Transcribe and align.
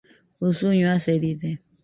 usuño 0.39 0.89
aseride 0.97 1.49